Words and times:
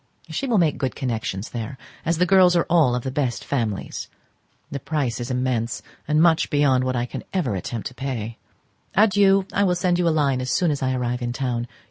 She 0.29 0.47
will 0.47 0.57
made 0.57 0.79
good 0.79 0.95
connections 0.95 1.49
there, 1.51 1.77
as 2.07 2.17
the 2.17 2.25
girls 2.25 2.55
are 2.55 2.65
all 2.71 2.95
of 2.95 3.03
the 3.03 3.11
best 3.11 3.45
families. 3.45 4.07
The 4.71 4.79
price 4.79 5.19
is 5.19 5.29
immense, 5.29 5.83
and 6.07 6.19
much 6.19 6.49
beyond 6.49 6.83
what 6.85 6.95
I 6.95 7.05
can 7.05 7.23
ever 7.33 7.55
attempt 7.55 7.85
to 7.89 7.93
pay. 7.93 8.39
Adieu, 8.95 9.45
I 9.53 9.63
will 9.63 9.75
send 9.75 9.99
you 9.99 10.07
a 10.07 10.09
line 10.09 10.41
as 10.41 10.49
soon 10.49 10.71
as 10.71 10.81
I 10.81 10.95
arrive 10.95 11.21
in 11.21 11.33
town. 11.33 11.67